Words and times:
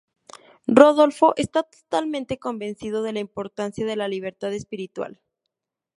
Rodolfo, 0.65 1.35
está 1.37 1.61
totalmente 1.61 2.39
convencido 2.39 3.03
de 3.03 3.13
la 3.13 3.19
importancia 3.19 3.85
de 3.85 3.95
la 3.95 4.07
libertad 4.07 4.51
espiritual. 4.51 5.21